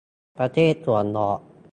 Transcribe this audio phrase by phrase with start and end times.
[0.37, 1.39] ประเทศสวนดอก